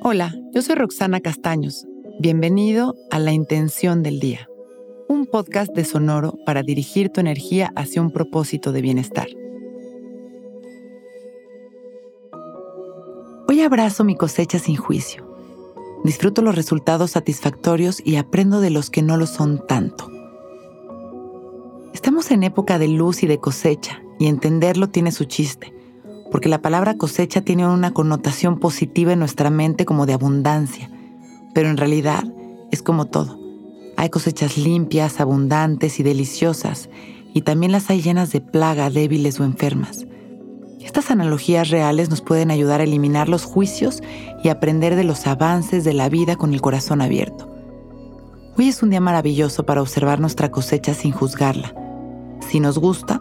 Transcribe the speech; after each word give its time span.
Hola, 0.00 0.34
yo 0.52 0.62
soy 0.62 0.74
Roxana 0.74 1.20
Castaños. 1.20 1.86
Bienvenido 2.18 2.96
a 3.10 3.18
La 3.18 3.32
Intención 3.32 4.02
del 4.02 4.18
Día, 4.18 4.48
un 5.08 5.26
podcast 5.26 5.72
de 5.74 5.84
Sonoro 5.84 6.34
para 6.44 6.62
dirigir 6.62 7.10
tu 7.10 7.20
energía 7.20 7.72
hacia 7.76 8.02
un 8.02 8.10
propósito 8.10 8.72
de 8.72 8.82
bienestar. 8.82 9.28
Hoy 13.48 13.60
abrazo 13.60 14.02
mi 14.02 14.16
cosecha 14.16 14.58
sin 14.58 14.76
juicio. 14.76 15.28
Disfruto 16.04 16.42
los 16.42 16.56
resultados 16.56 17.12
satisfactorios 17.12 18.00
y 18.04 18.16
aprendo 18.16 18.60
de 18.60 18.70
los 18.70 18.90
que 18.90 19.02
no 19.02 19.16
lo 19.16 19.26
son 19.26 19.64
tanto. 19.66 20.10
Estamos 21.94 22.30
en 22.30 22.42
época 22.42 22.78
de 22.78 22.88
luz 22.88 23.22
y 23.22 23.26
de 23.26 23.38
cosecha, 23.38 24.02
y 24.18 24.26
entenderlo 24.26 24.88
tiene 24.88 25.12
su 25.12 25.24
chiste 25.24 25.77
porque 26.30 26.48
la 26.48 26.60
palabra 26.60 26.96
cosecha 26.96 27.40
tiene 27.40 27.66
una 27.66 27.92
connotación 27.92 28.58
positiva 28.58 29.12
en 29.12 29.18
nuestra 29.18 29.50
mente 29.50 29.84
como 29.84 30.06
de 30.06 30.12
abundancia, 30.12 30.90
pero 31.54 31.70
en 31.70 31.76
realidad 31.76 32.24
es 32.70 32.82
como 32.82 33.06
todo. 33.06 33.38
Hay 33.96 34.10
cosechas 34.10 34.58
limpias, 34.58 35.20
abundantes 35.20 35.98
y 36.00 36.02
deliciosas, 36.02 36.88
y 37.34 37.42
también 37.42 37.72
las 37.72 37.90
hay 37.90 38.00
llenas 38.00 38.30
de 38.32 38.40
plaga, 38.40 38.90
débiles 38.90 39.40
o 39.40 39.44
enfermas. 39.44 40.06
Estas 40.80 41.10
analogías 41.10 41.68
reales 41.68 42.08
nos 42.08 42.20
pueden 42.20 42.50
ayudar 42.50 42.80
a 42.80 42.84
eliminar 42.84 43.28
los 43.28 43.44
juicios 43.44 44.02
y 44.42 44.48
aprender 44.48 44.96
de 44.96 45.04
los 45.04 45.26
avances 45.26 45.84
de 45.84 45.92
la 45.92 46.08
vida 46.08 46.36
con 46.36 46.54
el 46.54 46.60
corazón 46.60 47.02
abierto. 47.02 47.52
Hoy 48.56 48.68
es 48.68 48.82
un 48.82 48.90
día 48.90 49.00
maravilloso 49.00 49.64
para 49.64 49.82
observar 49.82 50.18
nuestra 50.18 50.50
cosecha 50.50 50.94
sin 50.94 51.12
juzgarla. 51.12 51.74
Si 52.48 52.58
nos 52.58 52.78
gusta, 52.78 53.20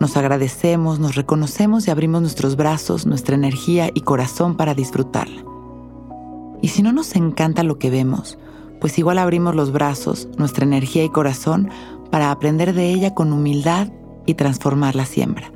nos 0.00 0.16
agradecemos, 0.16 1.00
nos 1.00 1.16
reconocemos 1.16 1.86
y 1.86 1.90
abrimos 1.90 2.20
nuestros 2.20 2.56
brazos, 2.56 3.06
nuestra 3.06 3.34
energía 3.34 3.90
y 3.92 4.02
corazón 4.02 4.56
para 4.56 4.74
disfrutarla. 4.74 5.44
Y 6.62 6.68
si 6.68 6.82
no 6.82 6.92
nos 6.92 7.16
encanta 7.16 7.62
lo 7.62 7.78
que 7.78 7.90
vemos, 7.90 8.38
pues 8.80 8.98
igual 8.98 9.18
abrimos 9.18 9.54
los 9.54 9.72
brazos, 9.72 10.28
nuestra 10.38 10.64
energía 10.64 11.04
y 11.04 11.08
corazón 11.08 11.70
para 12.10 12.30
aprender 12.30 12.74
de 12.74 12.92
ella 12.92 13.14
con 13.14 13.32
humildad 13.32 13.88
y 14.26 14.34
transformar 14.34 14.94
la 14.94 15.04
siembra. 15.04 15.52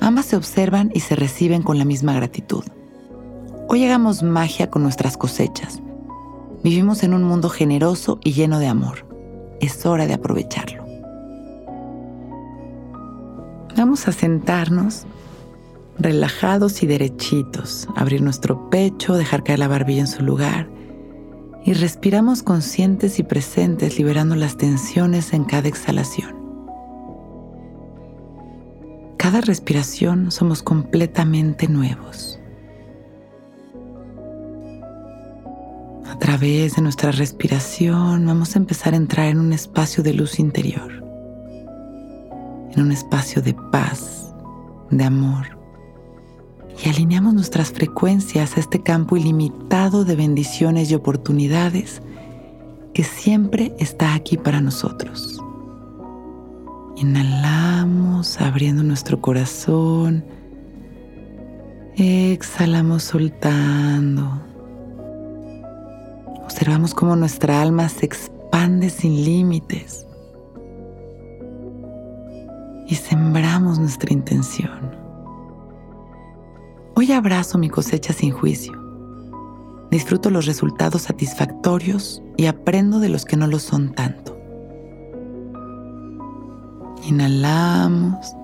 Ambas 0.00 0.26
se 0.26 0.36
observan 0.36 0.90
y 0.94 1.00
se 1.00 1.16
reciben 1.16 1.62
con 1.62 1.78
la 1.78 1.84
misma 1.84 2.14
gratitud. 2.14 2.64
Hoy 3.68 3.84
hagamos 3.84 4.22
magia 4.22 4.70
con 4.70 4.82
nuestras 4.82 5.16
cosechas. 5.16 5.82
Vivimos 6.64 7.02
en 7.02 7.14
un 7.14 7.24
mundo 7.24 7.50
generoso 7.50 8.18
y 8.24 8.32
lleno 8.32 8.58
de 8.58 8.68
amor. 8.68 9.06
Es 9.60 9.84
hora 9.84 10.06
de 10.06 10.14
aprovecharlo. 10.14 10.77
Vamos 13.78 14.08
a 14.08 14.12
sentarnos 14.12 15.06
relajados 16.00 16.82
y 16.82 16.88
derechitos, 16.88 17.86
abrir 17.94 18.22
nuestro 18.22 18.68
pecho, 18.70 19.14
dejar 19.14 19.44
caer 19.44 19.60
la 19.60 19.68
barbilla 19.68 20.00
en 20.00 20.08
su 20.08 20.24
lugar 20.24 20.68
y 21.64 21.74
respiramos 21.74 22.42
conscientes 22.42 23.20
y 23.20 23.22
presentes 23.22 23.96
liberando 23.96 24.34
las 24.34 24.56
tensiones 24.56 25.32
en 25.32 25.44
cada 25.44 25.68
exhalación. 25.68 26.34
Cada 29.16 29.40
respiración 29.42 30.32
somos 30.32 30.64
completamente 30.64 31.68
nuevos. 31.68 32.40
A 36.04 36.18
través 36.18 36.74
de 36.74 36.82
nuestra 36.82 37.12
respiración 37.12 38.26
vamos 38.26 38.56
a 38.56 38.58
empezar 38.58 38.94
a 38.94 38.96
entrar 38.96 39.26
en 39.26 39.38
un 39.38 39.52
espacio 39.52 40.02
de 40.02 40.14
luz 40.14 40.40
interior 40.40 41.07
en 42.72 42.82
un 42.82 42.92
espacio 42.92 43.42
de 43.42 43.54
paz, 43.54 44.34
de 44.90 45.04
amor. 45.04 45.58
Y 46.84 46.88
alineamos 46.88 47.34
nuestras 47.34 47.72
frecuencias 47.72 48.56
a 48.56 48.60
este 48.60 48.80
campo 48.80 49.16
ilimitado 49.16 50.04
de 50.04 50.16
bendiciones 50.16 50.90
y 50.90 50.94
oportunidades 50.94 52.02
que 52.94 53.04
siempre 53.04 53.74
está 53.78 54.14
aquí 54.14 54.36
para 54.36 54.60
nosotros. 54.60 55.40
Inhalamos 56.96 58.40
abriendo 58.40 58.82
nuestro 58.82 59.20
corazón. 59.20 60.24
Exhalamos 61.96 63.04
soltando. 63.04 64.42
Observamos 66.44 66.94
cómo 66.94 67.14
nuestra 67.16 67.60
alma 67.60 67.88
se 67.88 68.06
expande 68.06 68.90
sin 68.90 69.24
límites 69.24 70.07
y 72.88 72.94
sembramos 72.94 73.78
nuestra 73.78 74.12
intención. 74.12 74.96
Hoy 76.94 77.12
abrazo 77.12 77.58
mi 77.58 77.68
cosecha 77.68 78.12
sin 78.12 78.32
juicio. 78.32 78.72
Disfruto 79.90 80.30
los 80.30 80.46
resultados 80.46 81.02
satisfactorios 81.02 82.22
y 82.36 82.46
aprendo 82.46 82.98
de 82.98 83.10
los 83.10 83.24
que 83.24 83.36
no 83.36 83.46
lo 83.46 83.58
son 83.58 83.92
tanto. 83.92 84.36
Inhalamos 87.06 88.34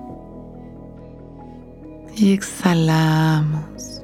y 2.17 2.33
exhalamos. 2.33 4.03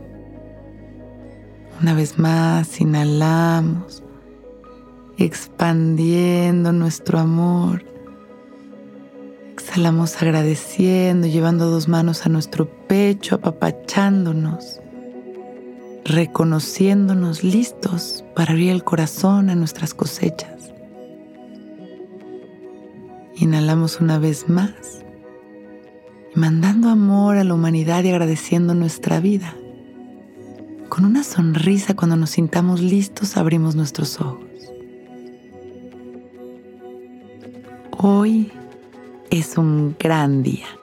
Una 1.80 1.94
vez 1.94 2.18
más, 2.18 2.80
inhalamos, 2.80 4.02
expandiendo 5.16 6.72
nuestro 6.72 7.18
amor 7.18 7.84
Exhalamos 9.70 10.20
agradeciendo, 10.20 11.28
llevando 11.28 11.70
dos 11.70 11.86
manos 11.86 12.26
a 12.26 12.28
nuestro 12.28 12.68
pecho, 12.88 13.36
apapachándonos, 13.36 14.80
reconociéndonos 16.04 17.44
listos 17.44 18.24
para 18.34 18.50
abrir 18.50 18.72
el 18.72 18.82
corazón 18.82 19.48
a 19.48 19.54
nuestras 19.54 19.94
cosechas. 19.94 20.72
Inhalamos 23.36 24.00
una 24.00 24.18
vez 24.18 24.48
más 24.48 25.04
mandando 26.34 26.88
amor 26.88 27.36
a 27.36 27.44
la 27.44 27.54
humanidad 27.54 28.02
y 28.02 28.10
agradeciendo 28.10 28.74
nuestra 28.74 29.20
vida. 29.20 29.54
Con 30.88 31.04
una 31.04 31.22
sonrisa 31.22 31.94
cuando 31.94 32.16
nos 32.16 32.30
sintamos 32.30 32.80
listos 32.80 33.36
abrimos 33.36 33.76
nuestros 33.76 34.20
ojos. 34.20 34.48
Hoy 37.96 38.50
es 39.30 39.56
un 39.56 39.96
gran 39.98 40.42
día. 40.42 40.79